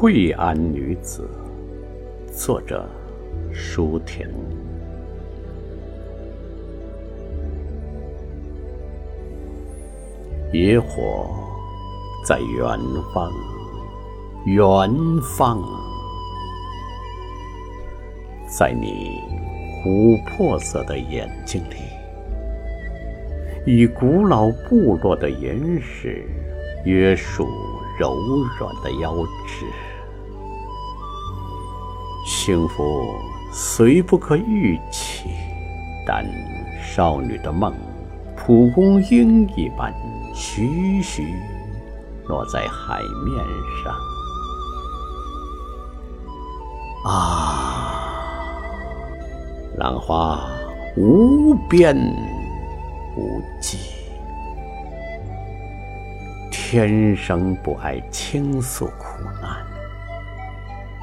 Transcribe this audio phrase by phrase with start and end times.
[0.00, 1.28] 惠安女子，
[2.32, 2.88] 作者
[3.52, 4.28] 舒婷。
[10.52, 11.28] 野火
[12.24, 12.78] 在远
[13.12, 13.32] 方，
[14.46, 14.88] 远
[15.20, 15.60] 方，
[18.46, 19.20] 在你
[19.84, 21.74] 琥珀色的眼睛里，
[23.66, 26.24] 以古老部落的岩石
[26.84, 27.48] 约束。
[27.98, 28.14] 柔
[28.60, 29.12] 软的腰
[29.44, 29.66] 肢，
[32.48, 33.14] 幸福
[33.52, 35.28] 虽不可预期，
[36.06, 36.24] 但
[36.82, 37.74] 少女的梦，
[38.38, 39.92] 蒲公英一般
[40.34, 41.34] 徐徐
[42.26, 43.44] 落在海面
[43.84, 43.94] 上。
[47.04, 48.58] 啊，
[49.76, 50.40] 浪花
[50.96, 51.94] 无边
[53.14, 53.76] 无际。
[56.50, 59.66] 天生不爱倾诉苦难，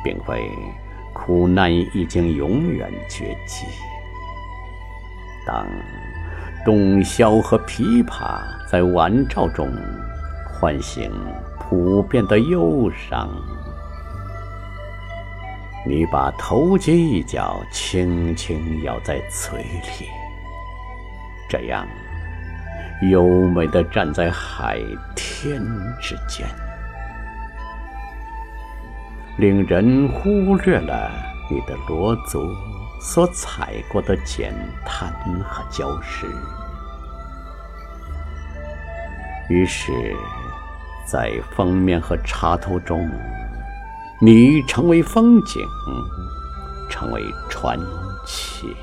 [0.04, 0.50] 并非
[1.16, 3.66] 苦难已经永远绝迹。
[5.48, 5.66] 当
[6.66, 9.72] 洞箫和琵琶在晚照中
[10.52, 11.10] 唤醒
[11.58, 13.30] 普遍的忧伤，
[15.88, 20.10] 你把头巾一角轻轻咬在嘴里，
[21.50, 21.88] 这样。
[23.12, 24.80] 优美的站在海
[25.16, 25.62] 天
[26.02, 26.48] 之间，
[29.38, 31.12] 令人忽略了
[31.50, 32.56] 你的裸足
[33.00, 34.54] 所踩过的浅
[34.86, 35.12] 滩
[35.44, 36.26] 和礁石。
[39.50, 39.92] 于是，
[41.06, 43.08] 在封面和插图中，
[44.20, 45.62] 你成为风景，
[46.90, 47.78] 成为传
[48.26, 48.76] 奇。